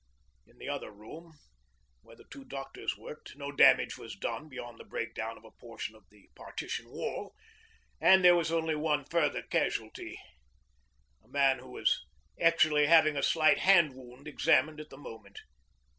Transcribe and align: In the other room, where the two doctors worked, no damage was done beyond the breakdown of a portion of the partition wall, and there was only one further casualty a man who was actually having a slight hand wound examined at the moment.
In 0.47 0.57
the 0.57 0.67
other 0.67 0.89
room, 0.89 1.31
where 2.01 2.15
the 2.15 2.25
two 2.31 2.43
doctors 2.43 2.97
worked, 2.97 3.35
no 3.35 3.51
damage 3.51 3.99
was 3.99 4.15
done 4.15 4.49
beyond 4.49 4.79
the 4.79 4.83
breakdown 4.83 5.37
of 5.37 5.45
a 5.45 5.51
portion 5.51 5.93
of 5.95 6.09
the 6.09 6.27
partition 6.35 6.89
wall, 6.89 7.35
and 7.99 8.25
there 8.25 8.33
was 8.35 8.51
only 8.51 8.73
one 8.73 9.05
further 9.05 9.43
casualty 9.43 10.17
a 11.23 11.27
man 11.27 11.59
who 11.59 11.69
was 11.69 12.03
actually 12.41 12.87
having 12.87 13.15
a 13.15 13.21
slight 13.21 13.59
hand 13.59 13.93
wound 13.93 14.27
examined 14.27 14.79
at 14.79 14.89
the 14.89 14.97
moment. 14.97 15.37